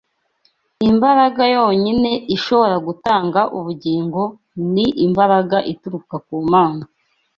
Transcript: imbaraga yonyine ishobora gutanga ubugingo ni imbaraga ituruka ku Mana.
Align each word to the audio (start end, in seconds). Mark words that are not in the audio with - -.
imbaraga 0.89 1.43
yonyine 1.55 2.11
ishobora 2.35 2.75
gutanga 2.87 3.41
ubugingo 3.57 4.21
ni 4.73 4.85
imbaraga 5.05 5.57
ituruka 5.71 6.15
ku 6.25 6.35
Mana. 6.53 6.83